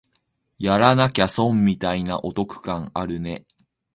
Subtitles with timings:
[0.57, 3.45] やらなきゃ損みたいなお得感あるね